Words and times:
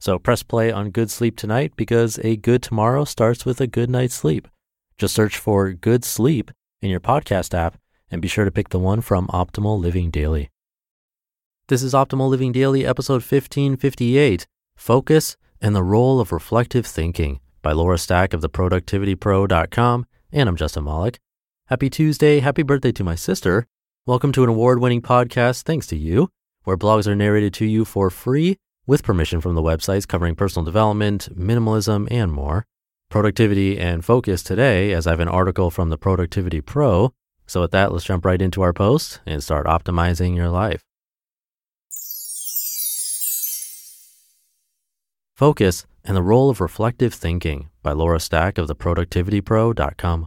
So 0.00 0.18
press 0.18 0.44
play 0.44 0.70
on 0.70 0.90
Good 0.90 1.10
Sleep 1.10 1.36
tonight 1.36 1.72
because 1.74 2.20
a 2.22 2.36
good 2.36 2.62
tomorrow 2.62 3.04
starts 3.04 3.44
with 3.44 3.60
a 3.60 3.66
good 3.66 3.90
night's 3.90 4.14
sleep. 4.14 4.46
Just 4.96 5.14
search 5.14 5.36
for 5.36 5.72
Good 5.72 6.04
Sleep 6.04 6.52
in 6.80 6.88
your 6.88 7.00
podcast 7.00 7.52
app 7.52 7.78
and 8.08 8.22
be 8.22 8.28
sure 8.28 8.44
to 8.44 8.50
pick 8.52 8.68
the 8.68 8.78
one 8.78 9.00
from 9.00 9.26
Optimal 9.28 9.78
Living 9.78 10.10
Daily. 10.10 10.50
This 11.66 11.82
is 11.82 11.94
Optimal 11.94 12.28
Living 12.28 12.52
Daily, 12.52 12.86
episode 12.86 13.22
1558 13.24 14.46
Focus 14.76 15.36
and 15.60 15.74
the 15.74 15.82
Role 15.82 16.20
of 16.20 16.30
Reflective 16.30 16.86
Thinking 16.86 17.40
by 17.60 17.72
Laura 17.72 17.98
Stack 17.98 18.32
of 18.32 18.40
theproductivitypro.com. 18.40 20.06
And 20.32 20.48
I'm 20.48 20.56
Justin 20.56 20.84
Malik. 20.84 21.18
Happy 21.66 21.90
Tuesday. 21.90 22.38
Happy 22.38 22.62
birthday 22.62 22.92
to 22.92 23.02
my 23.02 23.16
sister. 23.16 23.66
Welcome 24.06 24.30
to 24.32 24.44
an 24.44 24.48
award 24.48 24.78
winning 24.78 25.02
podcast, 25.02 25.62
thanks 25.62 25.88
to 25.88 25.96
you, 25.96 26.30
where 26.62 26.76
blogs 26.76 27.08
are 27.08 27.16
narrated 27.16 27.52
to 27.54 27.66
you 27.66 27.84
for 27.84 28.10
free 28.10 28.58
with 28.88 29.04
permission 29.04 29.40
from 29.40 29.54
the 29.54 29.62
websites 29.62 30.08
covering 30.08 30.34
personal 30.34 30.64
development, 30.64 31.28
minimalism, 31.38 32.08
and 32.10 32.32
more. 32.32 32.64
Productivity 33.10 33.78
and 33.78 34.04
focus 34.04 34.42
today, 34.42 34.92
as 34.92 35.06
I 35.06 35.10
have 35.10 35.20
an 35.20 35.28
article 35.28 35.70
from 35.70 35.90
the 35.90 35.98
Productivity 35.98 36.60
Pro. 36.60 37.12
So, 37.46 37.60
with 37.60 37.70
that, 37.70 37.92
let's 37.92 38.04
jump 38.04 38.24
right 38.24 38.40
into 38.40 38.62
our 38.62 38.72
post 38.72 39.20
and 39.24 39.42
start 39.42 39.66
optimizing 39.66 40.34
your 40.34 40.48
life. 40.48 40.82
Focus 45.34 45.86
and 46.04 46.16
the 46.16 46.22
Role 46.22 46.50
of 46.50 46.60
Reflective 46.60 47.14
Thinking 47.14 47.68
by 47.82 47.92
Laura 47.92 48.18
Stack 48.18 48.58
of 48.58 48.68
theproductivitypro.com. 48.68 50.26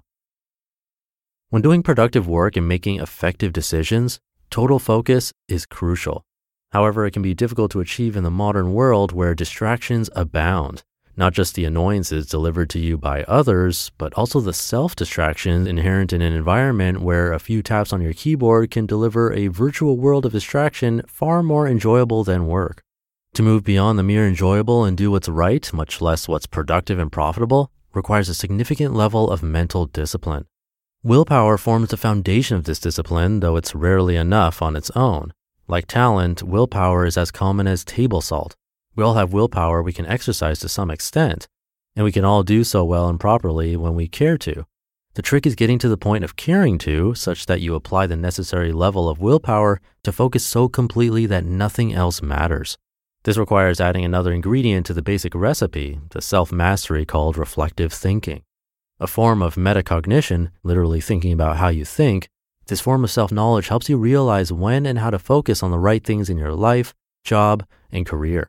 When 1.49 1.61
doing 1.61 1.83
productive 1.83 2.27
work 2.27 2.55
and 2.55 2.67
making 2.67 2.99
effective 2.99 3.52
decisions, 3.52 4.19
total 4.49 4.80
focus 4.80 5.33
is 5.47 5.66
crucial. 5.66 6.23
However, 6.72 7.05
it 7.05 7.11
can 7.11 7.22
be 7.22 7.33
difficult 7.33 7.72
to 7.72 7.81
achieve 7.81 8.16
in 8.16 8.23
the 8.23 8.31
modern 8.31 8.73
world 8.73 9.11
where 9.11 9.36
distractions 9.36 10.09
abound, 10.16 10.83
not 11.17 11.33
just 11.33 11.55
the 11.55 11.66
annoyances 11.66 12.27
delivered 12.27 12.69
to 12.69 12.80
you 12.80 12.97
by 12.97 13.23
others, 13.23 13.91
but 13.97 14.14
also 14.14 14.39
the 14.39 14.53
self 14.53 14.95
distractions 14.95 15.67
inherent 15.67 16.14
in 16.14 16.22
an 16.22 16.31
environment 16.31 17.02
where 17.02 17.33
a 17.33 17.39
few 17.39 17.61
taps 17.61 17.92
on 17.92 18.02
your 18.02 18.14
keyboard 18.14 18.72
can 18.72 18.86
deliver 18.86 19.33
a 19.33 19.47
virtual 19.47 19.97
world 19.97 20.25
of 20.25 20.31
distraction 20.31 21.02
far 21.08 21.44
more 21.44 21.67
enjoyable 21.67 22.23
than 22.23 22.47
work. 22.47 22.81
To 23.33 23.44
move 23.44 23.64
beyond 23.64 23.99
the 23.99 24.03
mere 24.03 24.25
enjoyable 24.27 24.86
and 24.86 24.97
do 24.97 25.11
what's 25.11 25.30
right, 25.30 25.72
much 25.73 25.99
less 26.02 26.27
what's 26.27 26.47
productive 26.47 26.99
and 26.99 27.11
profitable, 27.11 27.69
requires 27.94 28.30
a 28.30 28.33
significant 28.33 28.94
level 28.94 29.30
of 29.30 29.44
mental 29.44 29.86
discipline. 29.88 30.45
Willpower 31.03 31.58
forms 31.58 31.89
the 31.89 31.97
foundation 31.97 32.55
of 32.55 32.64
this 32.64 32.80
discipline, 32.80 33.42
though 33.42 33.58
it's 33.58 33.75
rarely 33.75 34.16
enough 34.16 34.61
on 34.61 34.75
its 34.77 34.92
own. 34.92 35.33
Like 35.72 35.88
talent, 35.88 36.44
willpower 36.44 37.05
is 37.05 37.16
as 37.16 37.31
common 37.31 37.66
as 37.66 37.86
table 37.86 38.19
salt. 38.19 38.58
We 38.94 39.05
all 39.05 39.14
have 39.14 39.31
willpower 39.31 39.81
we 39.81 39.94
can 39.94 40.05
exercise 40.05 40.59
to 40.59 40.67
some 40.67 40.91
extent, 40.91 41.47
and 41.95 42.03
we 42.03 42.11
can 42.11 42.25
all 42.25 42.44
do 42.44 42.66
so 42.66 42.83
well 42.83 43.08
and 43.08 43.17
properly 43.17 43.77
when 43.77 43.95
we 43.95 44.09
care 44.09 44.38
to. 44.39 44.66
The 45.14 45.22
trick 45.22 45.45
is 45.45 45.55
getting 45.55 45.80
to 45.80 45.88
the 45.88 45.95
point 45.95 46.25
of 46.25 46.36
caring 46.36 46.77
to, 46.80 47.16
such 47.16 47.45
that 47.45 47.61
you 47.61 47.73
apply 47.73 48.08
the 48.08 48.17
necessary 48.17 48.73
level 48.73 49.08
of 49.08 49.22
willpower 49.22 49.80
to 50.03 50.11
focus 50.11 50.45
so 50.45 50.67
completely 50.67 51.26
that 51.27 51.45
nothing 51.45 51.93
else 51.93 52.21
matters. 52.21 52.77
This 53.23 53.38
requires 53.38 53.80
adding 53.80 54.03
another 54.03 54.33
ingredient 54.33 54.86
to 54.88 54.93
the 54.93 55.02
basic 55.02 55.33
recipe, 55.33 56.02
the 56.09 56.21
self 56.21 56.52
mastery 56.52 57.05
called 57.05 57.38
reflective 57.38 57.93
thinking. 57.93 58.42
A 58.99 59.08
form 59.08 59.42
of 59.42 59.55
metacognition, 59.55 60.49
literally 60.64 60.99
thinking 60.99 61.32
about 61.32 61.55
how 61.55 61.70
you 61.70 61.86
think, 61.86 62.27
this 62.71 62.80
form 62.80 63.04
of 63.04 63.11
self 63.11 63.33
knowledge 63.33 63.67
helps 63.67 63.89
you 63.89 63.98
realize 63.98 64.54
when 64.54 64.86
and 64.86 64.98
how 64.98 65.09
to 65.09 65.20
focus 65.20 65.61
on 65.61 65.71
the 65.71 65.77
right 65.77 66.05
things 66.05 66.30
in 66.30 66.37
your 66.37 66.54
life, 66.54 66.93
job, 67.26 67.65
and 67.92 68.05
career. 68.05 68.48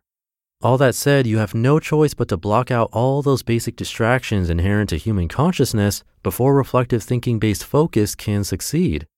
All 0.62 0.78
that 0.78 0.94
said, 0.94 1.26
you 1.26 1.38
have 1.38 1.56
no 1.56 1.80
choice 1.80 2.14
but 2.14 2.28
to 2.28 2.36
block 2.36 2.70
out 2.70 2.88
all 2.92 3.20
those 3.20 3.42
basic 3.42 3.74
distractions 3.74 4.48
inherent 4.48 4.90
to 4.90 4.96
human 4.96 5.26
consciousness 5.26 6.04
before 6.22 6.54
reflective 6.54 7.02
thinking 7.02 7.40
based 7.40 7.64
focus 7.64 8.14
can 8.14 8.44
succeed. 8.44 9.08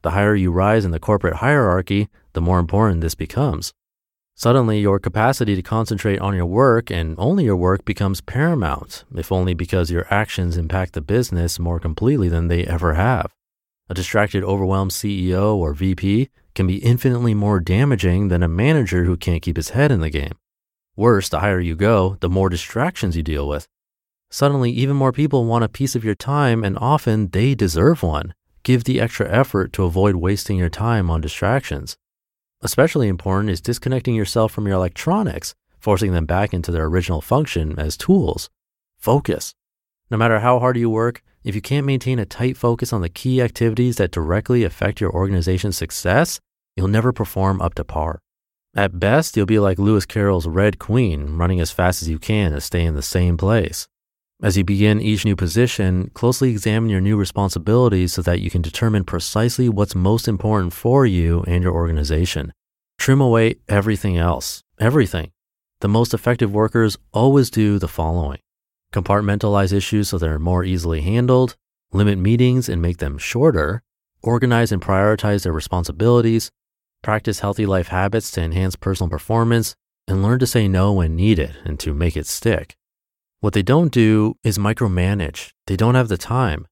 The 0.00 0.12
higher 0.12 0.34
you 0.34 0.50
rise 0.50 0.86
in 0.86 0.92
the 0.92 0.98
corporate 0.98 1.36
hierarchy, 1.36 2.08
the 2.32 2.40
more 2.40 2.58
important 2.58 3.02
this 3.02 3.14
becomes. 3.14 3.74
Suddenly, 4.34 4.80
your 4.80 4.98
capacity 4.98 5.54
to 5.56 5.62
concentrate 5.62 6.20
on 6.20 6.34
your 6.34 6.46
work 6.46 6.90
and 6.90 7.14
only 7.18 7.44
your 7.44 7.56
work 7.56 7.84
becomes 7.84 8.22
paramount, 8.22 9.04
if 9.14 9.30
only 9.30 9.52
because 9.52 9.90
your 9.90 10.06
actions 10.10 10.56
impact 10.56 10.94
the 10.94 11.02
business 11.02 11.58
more 11.58 11.78
completely 11.78 12.30
than 12.30 12.48
they 12.48 12.64
ever 12.64 12.94
have. 12.94 13.30
A 13.88 13.94
distracted, 13.94 14.42
overwhelmed 14.42 14.92
CEO 14.92 15.56
or 15.56 15.74
VP 15.74 16.30
can 16.54 16.66
be 16.66 16.78
infinitely 16.78 17.34
more 17.34 17.60
damaging 17.60 18.28
than 18.28 18.42
a 18.42 18.48
manager 18.48 19.04
who 19.04 19.16
can't 19.16 19.42
keep 19.42 19.56
his 19.56 19.70
head 19.70 19.92
in 19.92 20.00
the 20.00 20.10
game. 20.10 20.32
Worse, 20.96 21.28
the 21.28 21.40
higher 21.40 21.60
you 21.60 21.74
go, 21.76 22.16
the 22.20 22.30
more 22.30 22.48
distractions 22.48 23.16
you 23.16 23.22
deal 23.22 23.46
with. 23.46 23.68
Suddenly, 24.30 24.70
even 24.70 24.96
more 24.96 25.12
people 25.12 25.44
want 25.44 25.64
a 25.64 25.68
piece 25.68 25.94
of 25.94 26.04
your 26.04 26.14
time, 26.14 26.64
and 26.64 26.78
often 26.78 27.28
they 27.28 27.54
deserve 27.54 28.02
one. 28.02 28.34
Give 28.62 28.84
the 28.84 29.00
extra 29.00 29.30
effort 29.30 29.72
to 29.74 29.84
avoid 29.84 30.16
wasting 30.16 30.56
your 30.56 30.70
time 30.70 31.10
on 31.10 31.20
distractions. 31.20 31.98
Especially 32.62 33.08
important 33.08 33.50
is 33.50 33.60
disconnecting 33.60 34.14
yourself 34.14 34.50
from 34.50 34.66
your 34.66 34.76
electronics, 34.76 35.54
forcing 35.78 36.12
them 36.12 36.24
back 36.24 36.54
into 36.54 36.72
their 36.72 36.86
original 36.86 37.20
function 37.20 37.78
as 37.78 37.96
tools. 37.96 38.48
Focus. 38.96 39.54
No 40.10 40.16
matter 40.16 40.40
how 40.40 40.58
hard 40.58 40.78
you 40.78 40.88
work, 40.88 41.22
if 41.44 41.54
you 41.54 41.60
can't 41.60 41.86
maintain 41.86 42.18
a 42.18 42.24
tight 42.24 42.56
focus 42.56 42.92
on 42.92 43.02
the 43.02 43.08
key 43.10 43.42
activities 43.42 43.96
that 43.96 44.10
directly 44.10 44.64
affect 44.64 45.00
your 45.00 45.12
organization's 45.12 45.76
success, 45.76 46.40
you'll 46.74 46.88
never 46.88 47.12
perform 47.12 47.60
up 47.60 47.74
to 47.74 47.84
par. 47.84 48.18
At 48.74 48.98
best, 48.98 49.36
you'll 49.36 49.46
be 49.46 49.58
like 49.58 49.78
Lewis 49.78 50.06
Carroll's 50.06 50.48
Red 50.48 50.78
Queen, 50.78 51.36
running 51.36 51.60
as 51.60 51.70
fast 51.70 52.02
as 52.02 52.08
you 52.08 52.18
can 52.18 52.52
to 52.52 52.60
stay 52.60 52.84
in 52.84 52.94
the 52.94 53.02
same 53.02 53.36
place. 53.36 53.86
As 54.42 54.56
you 54.56 54.64
begin 54.64 55.00
each 55.00 55.24
new 55.24 55.36
position, 55.36 56.10
closely 56.14 56.50
examine 56.50 56.90
your 56.90 57.00
new 57.00 57.16
responsibilities 57.16 58.14
so 58.14 58.22
that 58.22 58.40
you 58.40 58.50
can 58.50 58.62
determine 58.62 59.04
precisely 59.04 59.68
what's 59.68 59.94
most 59.94 60.26
important 60.26 60.72
for 60.72 61.06
you 61.06 61.44
and 61.46 61.62
your 61.62 61.72
organization. 61.72 62.52
Trim 62.98 63.20
away 63.20 63.56
everything 63.68 64.16
else, 64.16 64.62
everything. 64.80 65.30
The 65.80 65.88
most 65.88 66.14
effective 66.14 66.52
workers 66.52 66.96
always 67.12 67.50
do 67.50 67.78
the 67.78 67.88
following 67.88 68.40
compartmentalize 68.94 69.72
issues 69.72 70.08
so 70.08 70.18
they're 70.18 70.38
more 70.38 70.64
easily 70.64 71.00
handled, 71.00 71.56
limit 71.92 72.18
meetings 72.18 72.68
and 72.68 72.80
make 72.80 72.98
them 72.98 73.18
shorter, 73.18 73.82
organize 74.22 74.70
and 74.70 74.80
prioritize 74.80 75.42
their 75.42 75.52
responsibilities, 75.52 76.50
practice 77.02 77.40
healthy 77.40 77.66
life 77.66 77.88
habits 77.88 78.30
to 78.30 78.40
enhance 78.40 78.76
personal 78.76 79.10
performance, 79.10 79.74
and 80.06 80.22
learn 80.22 80.38
to 80.38 80.46
say 80.46 80.68
no 80.68 80.92
when 80.92 81.16
needed 81.16 81.56
and 81.64 81.80
to 81.80 81.92
make 81.92 82.16
it 82.16 82.26
stick. 82.26 82.76
What 83.40 83.52
they 83.52 83.62
don't 83.62 83.92
do 83.92 84.36
is 84.42 84.58
micromanage. 84.58 85.50
They 85.66 85.76
don't 85.76 85.96
have 85.96 86.08
the 86.08 86.16
time. 86.16 86.66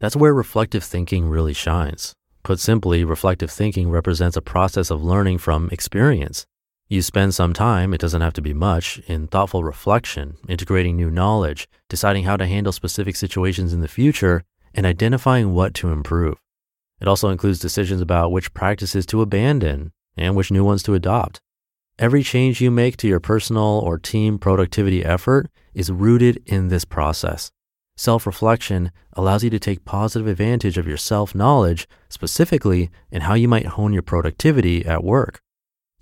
That's 0.00 0.16
where 0.16 0.34
reflective 0.34 0.84
thinking 0.84 1.28
really 1.28 1.54
shines. 1.54 2.14
Put 2.42 2.58
simply, 2.58 3.04
reflective 3.04 3.50
thinking 3.50 3.90
represents 3.90 4.36
a 4.36 4.42
process 4.42 4.90
of 4.90 5.04
learning 5.04 5.38
from 5.38 5.68
experience. 5.70 6.46
You 6.90 7.02
spend 7.02 7.36
some 7.36 7.52
time, 7.52 7.94
it 7.94 8.00
doesn't 8.00 8.20
have 8.20 8.32
to 8.32 8.42
be 8.42 8.52
much, 8.52 8.98
in 9.06 9.28
thoughtful 9.28 9.62
reflection, 9.62 10.38
integrating 10.48 10.96
new 10.96 11.08
knowledge, 11.08 11.68
deciding 11.88 12.24
how 12.24 12.36
to 12.36 12.48
handle 12.48 12.72
specific 12.72 13.14
situations 13.14 13.72
in 13.72 13.80
the 13.80 13.86
future, 13.86 14.42
and 14.74 14.84
identifying 14.84 15.54
what 15.54 15.72
to 15.74 15.92
improve. 15.92 16.38
It 17.00 17.06
also 17.06 17.28
includes 17.28 17.60
decisions 17.60 18.00
about 18.00 18.32
which 18.32 18.52
practices 18.54 19.06
to 19.06 19.22
abandon 19.22 19.92
and 20.16 20.34
which 20.34 20.50
new 20.50 20.64
ones 20.64 20.82
to 20.82 20.94
adopt. 20.94 21.40
Every 21.96 22.24
change 22.24 22.60
you 22.60 22.72
make 22.72 22.96
to 22.96 23.06
your 23.06 23.20
personal 23.20 23.62
or 23.62 23.96
team 23.96 24.36
productivity 24.36 25.04
effort 25.04 25.48
is 25.72 25.92
rooted 25.92 26.42
in 26.44 26.68
this 26.68 26.84
process. 26.84 27.52
Self 27.96 28.26
reflection 28.26 28.90
allows 29.12 29.44
you 29.44 29.50
to 29.50 29.60
take 29.60 29.84
positive 29.84 30.26
advantage 30.26 30.76
of 30.76 30.88
your 30.88 30.96
self 30.96 31.36
knowledge, 31.36 31.86
specifically 32.08 32.90
in 33.12 33.20
how 33.22 33.34
you 33.34 33.46
might 33.46 33.66
hone 33.66 33.92
your 33.92 34.02
productivity 34.02 34.84
at 34.84 35.04
work. 35.04 35.40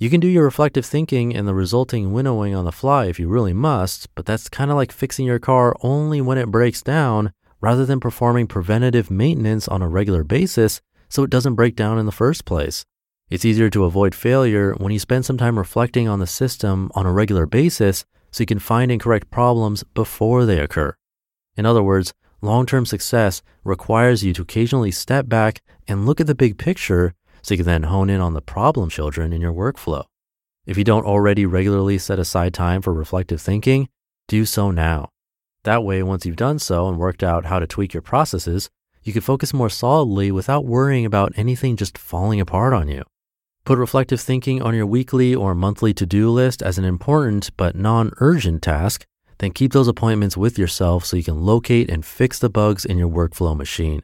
You 0.00 0.10
can 0.10 0.20
do 0.20 0.28
your 0.28 0.44
reflective 0.44 0.86
thinking 0.86 1.34
and 1.34 1.48
the 1.48 1.54
resulting 1.54 2.12
winnowing 2.12 2.54
on 2.54 2.64
the 2.64 2.70
fly 2.70 3.06
if 3.06 3.18
you 3.18 3.26
really 3.26 3.52
must, 3.52 4.14
but 4.14 4.26
that's 4.26 4.48
kind 4.48 4.70
of 4.70 4.76
like 4.76 4.92
fixing 4.92 5.26
your 5.26 5.40
car 5.40 5.74
only 5.82 6.20
when 6.20 6.38
it 6.38 6.52
breaks 6.52 6.82
down 6.82 7.32
rather 7.60 7.84
than 7.84 7.98
performing 7.98 8.46
preventative 8.46 9.10
maintenance 9.10 9.66
on 9.66 9.82
a 9.82 9.88
regular 9.88 10.22
basis 10.22 10.80
so 11.08 11.24
it 11.24 11.30
doesn't 11.30 11.56
break 11.56 11.74
down 11.74 11.98
in 11.98 12.06
the 12.06 12.12
first 12.12 12.44
place. 12.44 12.84
It's 13.28 13.44
easier 13.44 13.70
to 13.70 13.84
avoid 13.86 14.14
failure 14.14 14.72
when 14.74 14.92
you 14.92 15.00
spend 15.00 15.24
some 15.24 15.36
time 15.36 15.58
reflecting 15.58 16.06
on 16.06 16.20
the 16.20 16.28
system 16.28 16.92
on 16.94 17.04
a 17.04 17.12
regular 17.12 17.46
basis 17.46 18.04
so 18.30 18.42
you 18.42 18.46
can 18.46 18.60
find 18.60 18.92
and 18.92 19.00
correct 19.00 19.32
problems 19.32 19.82
before 19.94 20.46
they 20.46 20.60
occur. 20.60 20.94
In 21.56 21.66
other 21.66 21.82
words, 21.82 22.14
long 22.40 22.66
term 22.66 22.86
success 22.86 23.42
requires 23.64 24.22
you 24.22 24.32
to 24.34 24.42
occasionally 24.42 24.92
step 24.92 25.28
back 25.28 25.60
and 25.88 26.06
look 26.06 26.20
at 26.20 26.28
the 26.28 26.36
big 26.36 26.56
picture 26.56 27.14
so 27.42 27.54
you 27.54 27.58
can 27.58 27.66
then 27.66 27.84
hone 27.84 28.10
in 28.10 28.20
on 28.20 28.34
the 28.34 28.40
problem 28.40 28.90
children 28.90 29.32
in 29.32 29.40
your 29.40 29.52
workflow. 29.52 30.04
If 30.66 30.76
you 30.76 30.84
don't 30.84 31.06
already 31.06 31.46
regularly 31.46 31.98
set 31.98 32.18
aside 32.18 32.52
time 32.52 32.82
for 32.82 32.92
reflective 32.92 33.40
thinking, 33.40 33.88
do 34.26 34.44
so 34.44 34.70
now. 34.70 35.10
That 35.64 35.82
way, 35.82 36.02
once 36.02 36.26
you've 36.26 36.36
done 36.36 36.58
so 36.58 36.88
and 36.88 36.98
worked 36.98 37.22
out 37.22 37.46
how 37.46 37.58
to 37.58 37.66
tweak 37.66 37.94
your 37.94 38.02
processes, 38.02 38.68
you 39.02 39.12
can 39.12 39.22
focus 39.22 39.54
more 39.54 39.70
solidly 39.70 40.30
without 40.30 40.66
worrying 40.66 41.06
about 41.06 41.32
anything 41.36 41.76
just 41.76 41.96
falling 41.96 42.40
apart 42.40 42.74
on 42.74 42.88
you. 42.88 43.04
Put 43.64 43.78
reflective 43.78 44.20
thinking 44.20 44.62
on 44.62 44.74
your 44.74 44.86
weekly 44.86 45.34
or 45.34 45.54
monthly 45.54 45.92
to 45.94 46.06
do 46.06 46.30
list 46.30 46.62
as 46.62 46.78
an 46.78 46.84
important 46.84 47.50
but 47.56 47.74
non 47.76 48.12
urgent 48.18 48.62
task. 48.62 49.06
Then 49.38 49.52
keep 49.52 49.72
those 49.72 49.88
appointments 49.88 50.36
with 50.36 50.58
yourself 50.58 51.04
so 51.04 51.16
you 51.16 51.22
can 51.22 51.42
locate 51.42 51.90
and 51.90 52.04
fix 52.04 52.38
the 52.38 52.50
bugs 52.50 52.84
in 52.84 52.98
your 52.98 53.08
workflow 53.08 53.56
machine. 53.56 54.02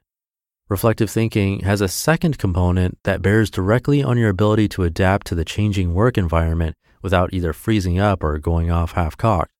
Reflective 0.71 1.11
thinking 1.11 1.61
has 1.61 1.83
a 1.83 1.89
second 1.89 2.39
component 2.39 2.99
that 3.05 3.21
bears 3.21 3.51
directly 3.51 4.03
on 4.03 4.17
your 4.17 4.31
ability 4.31 4.67
to 4.69 4.85
adapt 4.85 5.27
to 5.27 5.35
the 5.35 5.45
changing 5.45 5.93
work 5.93 6.17
environment 6.17 6.75
without 7.03 7.35
either 7.35 7.53
freezing 7.53 7.99
up 7.99 8.25
or 8.25 8.39
going 8.39 8.71
off 8.71 8.93
half 8.93 9.15
cocked. 9.15 9.53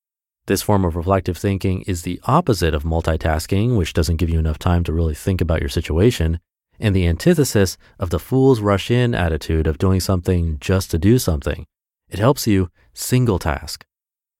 This 0.47 0.63
form 0.63 0.83
of 0.83 0.95
reflective 0.95 1.37
thinking 1.37 1.83
is 1.83 2.01
the 2.01 2.19
opposite 2.23 2.73
of 2.73 2.81
multitasking, 2.81 3.77
which 3.77 3.93
doesn't 3.93 4.15
give 4.15 4.31
you 4.31 4.39
enough 4.39 4.57
time 4.57 4.83
to 4.85 4.93
really 4.93 5.13
think 5.13 5.41
about 5.41 5.59
your 5.59 5.69
situation, 5.69 6.39
and 6.79 6.95
the 6.95 7.05
antithesis 7.05 7.77
of 7.99 8.09
the 8.09 8.19
fool's 8.19 8.59
rush 8.59 8.89
in 8.89 9.13
attitude 9.13 9.67
of 9.67 9.77
doing 9.77 9.99
something 9.99 10.57
just 10.59 10.89
to 10.89 10.97
do 10.97 11.19
something. 11.19 11.67
It 12.09 12.17
helps 12.17 12.47
you 12.47 12.71
single 12.95 13.37
task. 13.37 13.85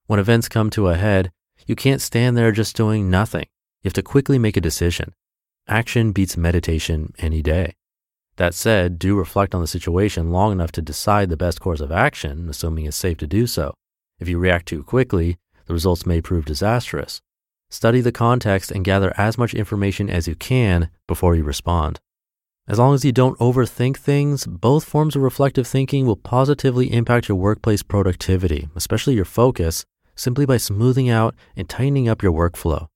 When 0.07 0.19
events 0.19 0.49
come 0.49 0.71
to 0.71 0.89
a 0.89 0.95
head, 0.95 1.31
you 1.67 1.75
can't 1.75 2.01
stand 2.01 2.35
there 2.35 2.51
just 2.51 2.75
doing 2.75 3.11
nothing. 3.11 3.45
You 3.83 3.89
have 3.89 3.93
to 3.93 4.01
quickly 4.01 4.39
make 4.39 4.57
a 4.57 4.61
decision. 4.61 5.13
Action 5.67 6.11
beats 6.11 6.37
meditation 6.37 7.11
any 7.17 7.41
day. 7.41 7.73
That 8.35 8.53
said, 8.53 8.99
do 8.99 9.15
reflect 9.17 9.55
on 9.55 9.61
the 9.61 9.67
situation 9.67 10.29
long 10.29 10.51
enough 10.51 10.71
to 10.73 10.81
decide 10.81 11.29
the 11.29 11.37
best 11.37 11.59
course 11.59 11.79
of 11.79 11.91
action, 11.91 12.47
assuming 12.49 12.85
it's 12.85 12.95
safe 12.95 13.17
to 13.17 13.27
do 13.27 13.47
so. 13.47 13.73
If 14.19 14.29
you 14.29 14.37
react 14.37 14.67
too 14.67 14.83
quickly, 14.83 15.37
the 15.65 15.73
results 15.73 16.05
may 16.05 16.21
prove 16.21 16.45
disastrous. 16.45 17.19
Study 17.71 17.99
the 17.99 18.11
context 18.11 18.69
and 18.69 18.85
gather 18.85 19.11
as 19.17 19.39
much 19.39 19.55
information 19.55 20.07
as 20.07 20.27
you 20.27 20.35
can 20.35 20.91
before 21.07 21.35
you 21.35 21.43
respond. 21.43 21.99
As 22.67 22.77
long 22.77 22.93
as 22.93 23.03
you 23.03 23.11
don't 23.11 23.39
overthink 23.39 23.97
things, 23.97 24.45
both 24.45 24.83
forms 24.83 25.15
of 25.15 25.23
reflective 25.23 25.65
thinking 25.65 26.05
will 26.05 26.15
positively 26.15 26.93
impact 26.93 27.27
your 27.27 27.39
workplace 27.39 27.81
productivity, 27.81 28.69
especially 28.75 29.15
your 29.15 29.25
focus, 29.25 29.83
simply 30.15 30.45
by 30.45 30.57
smoothing 30.57 31.09
out 31.09 31.33
and 31.55 31.67
tightening 31.67 32.07
up 32.07 32.21
your 32.21 32.33
workflow. 32.33 32.87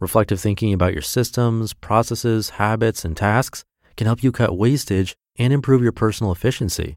Reflective 0.00 0.40
thinking 0.40 0.72
about 0.72 0.94
your 0.94 1.02
systems, 1.02 1.74
processes, 1.74 2.50
habits, 2.50 3.04
and 3.04 3.14
tasks 3.14 3.64
can 3.96 4.06
help 4.06 4.22
you 4.22 4.32
cut 4.32 4.56
wastage 4.56 5.14
and 5.36 5.52
improve 5.52 5.82
your 5.82 5.92
personal 5.92 6.32
efficiency. 6.32 6.96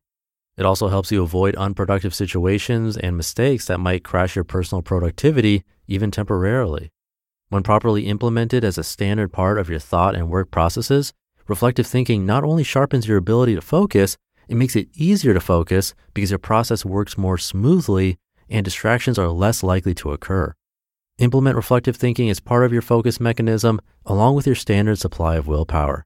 It 0.55 0.65
also 0.65 0.87
helps 0.87 1.11
you 1.11 1.21
avoid 1.21 1.55
unproductive 1.55 2.15
situations 2.15 2.95
and 2.95 3.17
mistakes 3.17 3.65
that 3.65 3.79
might 3.79 4.05
crash 4.05 4.35
your 4.35 4.45
personal 4.45 4.81
productivity, 4.81 5.63
even 5.85 6.11
temporarily. 6.11 6.91
When 7.49 7.61
properly 7.61 8.07
implemented 8.07 8.63
as 8.63 8.77
a 8.77 8.83
standard 8.83 9.33
part 9.33 9.59
of 9.59 9.69
your 9.69 9.79
thought 9.79 10.15
and 10.15 10.29
work 10.29 10.49
processes, 10.49 11.11
reflective 11.47 11.85
thinking 11.85 12.25
not 12.25 12.45
only 12.45 12.63
sharpens 12.63 13.07
your 13.07 13.17
ability 13.17 13.55
to 13.55 13.61
focus, 13.61 14.15
it 14.47 14.55
makes 14.55 14.77
it 14.77 14.87
easier 14.93 15.33
to 15.33 15.41
focus 15.41 15.93
because 16.13 16.31
your 16.31 16.39
process 16.39 16.85
works 16.85 17.17
more 17.17 17.37
smoothly 17.37 18.17
and 18.49 18.63
distractions 18.63 19.19
are 19.19 19.27
less 19.27 19.61
likely 19.61 19.93
to 19.95 20.11
occur. 20.11 20.53
Implement 21.19 21.55
reflective 21.55 21.95
thinking 21.95 22.29
as 22.29 22.39
part 22.39 22.65
of 22.65 22.73
your 22.73 22.81
focus 22.81 23.19
mechanism 23.19 23.79
along 24.05 24.35
with 24.35 24.47
your 24.47 24.55
standard 24.55 24.97
supply 24.97 25.35
of 25.35 25.47
willpower. 25.47 26.05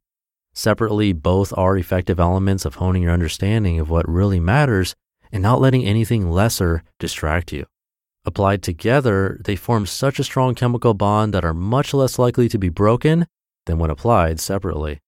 Separately, 0.53 1.13
both 1.13 1.53
are 1.57 1.77
effective 1.77 2.19
elements 2.19 2.65
of 2.65 2.75
honing 2.75 3.03
your 3.03 3.13
understanding 3.13 3.79
of 3.79 3.89
what 3.89 4.09
really 4.09 4.39
matters 4.39 4.95
and 5.31 5.41
not 5.41 5.61
letting 5.61 5.85
anything 5.85 6.29
lesser 6.29 6.83
distract 6.99 7.53
you. 7.53 7.65
Applied 8.25 8.61
together, 8.61 9.39
they 9.45 9.55
form 9.55 9.85
such 9.85 10.19
a 10.19 10.23
strong 10.23 10.55
chemical 10.55 10.93
bond 10.93 11.33
that 11.33 11.45
are 11.45 11.53
much 11.53 11.93
less 11.93 12.19
likely 12.19 12.49
to 12.49 12.57
be 12.57 12.69
broken 12.69 13.27
than 13.65 13.79
when 13.79 13.89
applied 13.89 14.41
separately. 14.41 14.99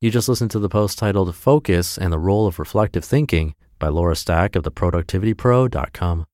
You 0.00 0.10
just 0.10 0.30
listened 0.30 0.52
to 0.52 0.58
the 0.58 0.70
post 0.70 0.96
titled 0.96 1.34
Focus 1.34 1.98
and 1.98 2.10
the 2.10 2.18
Role 2.18 2.46
of 2.46 2.58
Reflective 2.58 3.04
Thinking 3.04 3.54
by 3.80 3.88
Laura 3.88 4.14
Stack 4.14 4.54
of 4.54 4.62
theproductivitypro.com. 4.62 6.26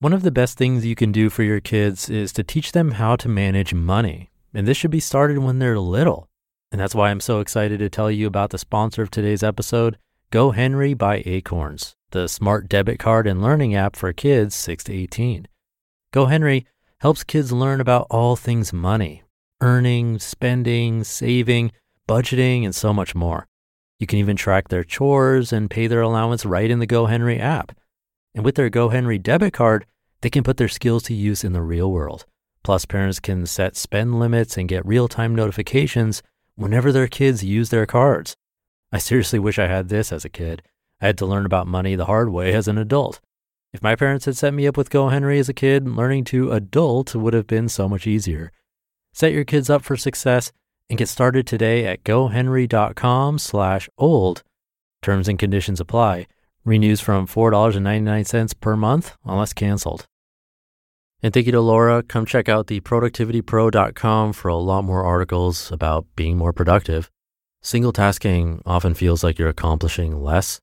One 0.00 0.12
of 0.14 0.22
the 0.22 0.30
best 0.30 0.56
things 0.56 0.86
you 0.86 0.94
can 0.94 1.12
do 1.12 1.28
for 1.28 1.42
your 1.42 1.60
kids 1.60 2.08
is 2.08 2.32
to 2.32 2.42
teach 2.42 2.72
them 2.72 2.92
how 2.92 3.16
to 3.16 3.28
manage 3.28 3.74
money. 3.74 4.30
And 4.54 4.66
this 4.66 4.76
should 4.76 4.90
be 4.90 4.98
started 4.98 5.38
when 5.38 5.58
they're 5.58 5.78
little. 5.78 6.28
And 6.72 6.80
that's 6.80 6.94
why 6.94 7.10
I'm 7.10 7.20
so 7.20 7.40
excited 7.40 7.78
to 7.78 7.90
tell 7.90 8.10
you 8.10 8.26
about 8.26 8.50
the 8.50 8.58
sponsor 8.58 9.02
of 9.02 9.10
today's 9.10 9.42
episode, 9.42 9.98
GoHenry 10.32 10.96
by 10.96 11.22
Acorns, 11.26 11.94
the 12.10 12.26
smart 12.26 12.68
debit 12.68 12.98
card 12.98 13.26
and 13.26 13.42
learning 13.42 13.74
app 13.74 13.94
for 13.94 14.12
kids 14.12 14.54
6 14.54 14.84
to 14.84 14.94
18. 14.94 15.46
GoHenry 16.12 16.64
helps 17.00 17.24
kids 17.24 17.52
learn 17.52 17.80
about 17.80 18.06
all 18.10 18.36
things 18.36 18.72
money, 18.72 19.22
earning, 19.60 20.18
spending, 20.18 21.04
saving, 21.04 21.72
budgeting, 22.08 22.64
and 22.64 22.74
so 22.74 22.92
much 22.92 23.14
more. 23.14 23.46
You 23.98 24.06
can 24.06 24.18
even 24.18 24.36
track 24.36 24.68
their 24.68 24.84
chores 24.84 25.52
and 25.52 25.70
pay 25.70 25.86
their 25.86 26.00
allowance 26.00 26.44
right 26.44 26.70
in 26.70 26.78
the 26.78 26.86
GoHenry 26.86 27.38
app. 27.38 27.76
And 28.34 28.44
with 28.44 28.54
their 28.54 28.70
GoHenry 28.70 29.22
debit 29.22 29.52
card, 29.52 29.86
they 30.22 30.30
can 30.30 30.42
put 30.42 30.56
their 30.56 30.68
skills 30.68 31.02
to 31.04 31.14
use 31.14 31.44
in 31.44 31.52
the 31.52 31.62
real 31.62 31.90
world. 31.90 32.26
Plus, 32.64 32.84
parents 32.86 33.20
can 33.20 33.46
set 33.46 33.76
spend 33.76 34.18
limits 34.18 34.56
and 34.56 34.68
get 34.68 34.86
real 34.86 35.08
time 35.08 35.34
notifications 35.34 36.22
whenever 36.54 36.92
their 36.92 37.08
kids 37.08 37.44
use 37.44 37.70
their 37.70 37.86
cards. 37.86 38.36
I 38.92 38.98
seriously 38.98 39.38
wish 39.38 39.58
I 39.58 39.66
had 39.66 39.88
this 39.88 40.12
as 40.12 40.24
a 40.24 40.28
kid. 40.28 40.62
I 41.00 41.06
had 41.06 41.18
to 41.18 41.26
learn 41.26 41.46
about 41.46 41.66
money 41.66 41.96
the 41.96 42.06
hard 42.06 42.28
way 42.28 42.52
as 42.52 42.68
an 42.68 42.78
adult. 42.78 43.20
If 43.72 43.82
my 43.82 43.96
parents 43.96 44.26
had 44.26 44.36
set 44.36 44.54
me 44.54 44.66
up 44.66 44.76
with 44.76 44.90
GoHenry 44.90 45.38
as 45.38 45.48
a 45.48 45.54
kid, 45.54 45.88
learning 45.88 46.24
to 46.24 46.52
adult 46.52 47.14
would 47.14 47.32
have 47.34 47.46
been 47.46 47.68
so 47.68 47.88
much 47.88 48.06
easier. 48.06 48.52
Set 49.12 49.32
your 49.32 49.44
kids 49.44 49.70
up 49.70 49.82
for 49.82 49.96
success 49.96 50.52
and 50.92 50.98
get 50.98 51.08
started 51.08 51.46
today 51.46 51.86
at 51.86 52.04
gohenry.com 52.04 53.38
slash 53.38 53.88
old. 53.96 54.42
Terms 55.00 55.26
and 55.26 55.38
conditions 55.38 55.80
apply. 55.80 56.26
Renews 56.66 57.00
from 57.00 57.26
$4.99 57.26 58.60
per 58.60 58.76
month 58.76 59.16
unless 59.24 59.54
canceled. 59.54 60.04
And 61.22 61.32
thank 61.32 61.46
you 61.46 61.52
to 61.52 61.62
Laura. 61.62 62.02
Come 62.02 62.26
check 62.26 62.46
out 62.50 62.66
the 62.66 62.80
productivitypro.com 62.80 64.34
for 64.34 64.48
a 64.48 64.56
lot 64.56 64.84
more 64.84 65.02
articles 65.02 65.72
about 65.72 66.04
being 66.14 66.36
more 66.36 66.52
productive. 66.52 67.10
Single 67.62 67.94
tasking 67.94 68.60
often 68.66 68.92
feels 68.92 69.24
like 69.24 69.38
you're 69.38 69.48
accomplishing 69.48 70.22
less, 70.22 70.60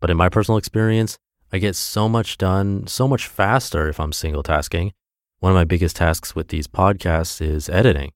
but 0.00 0.10
in 0.10 0.16
my 0.16 0.28
personal 0.28 0.58
experience, 0.58 1.18
I 1.52 1.58
get 1.58 1.76
so 1.76 2.08
much 2.08 2.36
done 2.36 2.88
so 2.88 3.06
much 3.06 3.28
faster 3.28 3.88
if 3.88 4.00
I'm 4.00 4.12
single 4.12 4.42
tasking. 4.42 4.92
One 5.38 5.52
of 5.52 5.56
my 5.56 5.62
biggest 5.64 5.94
tasks 5.94 6.34
with 6.34 6.48
these 6.48 6.66
podcasts 6.66 7.40
is 7.40 7.68
editing. 7.68 8.10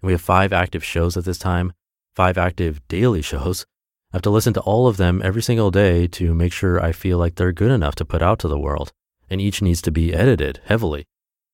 We 0.00 0.12
have 0.12 0.20
five 0.20 0.52
active 0.52 0.84
shows 0.84 1.16
at 1.16 1.24
this 1.24 1.38
time, 1.38 1.72
five 2.14 2.38
active 2.38 2.86
daily 2.88 3.22
shows. 3.22 3.66
I 4.12 4.16
have 4.16 4.22
to 4.22 4.30
listen 4.30 4.54
to 4.54 4.60
all 4.60 4.86
of 4.86 4.96
them 4.96 5.20
every 5.24 5.42
single 5.42 5.70
day 5.70 6.06
to 6.08 6.34
make 6.34 6.52
sure 6.52 6.82
I 6.82 6.92
feel 6.92 7.18
like 7.18 7.34
they're 7.34 7.52
good 7.52 7.70
enough 7.70 7.94
to 7.96 8.04
put 8.04 8.22
out 8.22 8.38
to 8.40 8.48
the 8.48 8.58
world, 8.58 8.92
and 9.28 9.40
each 9.40 9.60
needs 9.60 9.82
to 9.82 9.90
be 9.90 10.14
edited 10.14 10.60
heavily. 10.64 11.06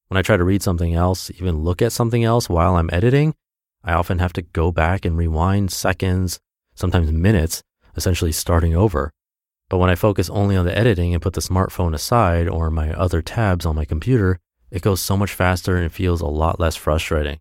When 0.08 0.18
I 0.18 0.22
try 0.22 0.36
to 0.36 0.44
read 0.44 0.62
something 0.62 0.94
else, 0.94 1.30
even 1.30 1.62
look 1.62 1.80
at 1.80 1.92
something 1.92 2.22
else 2.22 2.48
while 2.48 2.76
I'm 2.76 2.90
editing, 2.92 3.34
I 3.82 3.94
often 3.94 4.18
have 4.18 4.32
to 4.34 4.42
go 4.42 4.70
back 4.70 5.04
and 5.04 5.16
rewind 5.16 5.72
seconds, 5.72 6.38
sometimes 6.74 7.10
minutes, 7.10 7.62
essentially 7.96 8.32
starting 8.32 8.76
over. 8.76 9.10
But 9.68 9.78
when 9.78 9.90
I 9.90 9.94
focus 9.94 10.28
only 10.30 10.56
on 10.56 10.66
the 10.66 10.76
editing 10.76 11.14
and 11.14 11.22
put 11.22 11.32
the 11.32 11.40
smartphone 11.40 11.94
aside 11.94 12.46
or 12.46 12.70
my 12.70 12.92
other 12.92 13.22
tabs 13.22 13.64
on 13.64 13.76
my 13.76 13.84
computer, 13.84 14.38
it 14.70 14.82
goes 14.82 15.00
so 15.00 15.16
much 15.16 15.32
faster 15.32 15.76
and 15.76 15.90
feels 15.92 16.20
a 16.20 16.26
lot 16.26 16.60
less 16.60 16.76
frustrating. 16.76 17.40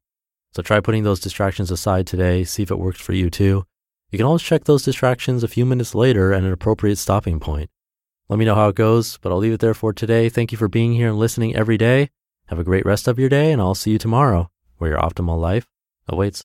So 0.56 0.62
try 0.62 0.80
putting 0.80 1.04
those 1.04 1.20
distractions 1.20 1.72
aside 1.72 2.06
today, 2.06 2.44
see 2.44 2.64
if 2.64 2.72
it 2.72 2.80
works 2.80 3.02
for 3.02 3.14
you 3.14 3.30
too. 3.30 3.66
You 4.12 4.18
can 4.18 4.28
always 4.28 4.44
check 4.44 4.66
those 4.66 4.84
distractions 4.84 5.44
a 5.44 5.48
few 5.48 5.66
minutes 5.66 5.96
later 5.96 6.34
at 6.34 6.44
an 6.44 6.52
appropriate 6.52 6.98
stopping 6.98 7.40
point. 7.40 7.72
Let 8.30 8.38
me 8.38 8.46
know 8.46 8.54
how 8.54 8.70
it 8.70 8.76
goes, 8.76 9.18
but 9.18 9.32
I'll 9.32 9.40
leave 9.40 9.54
it 9.54 9.60
there 9.60 9.74
for 9.74 9.92
today. 9.94 10.30
Thank 10.30 10.52
you 10.52 10.58
for 10.58 10.68
being 10.68 10.94
here 10.94 11.10
and 11.10 11.18
listening 11.18 11.56
every 11.56 11.78
day. 11.78 12.10
Have 12.48 12.60
a 12.60 12.64
great 12.64 12.86
rest 12.86 13.08
of 13.08 13.18
your 13.18 13.30
day, 13.30 13.52
and 13.52 13.60
I'll 13.60 13.74
see 13.74 13.92
you 13.92 13.98
tomorrow 13.98 14.52
where 14.78 14.92
your 14.92 15.00
optimal 15.00 15.40
life 15.40 15.68
awaits. 16.08 16.44